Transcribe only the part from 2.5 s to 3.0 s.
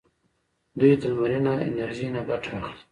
اخلي.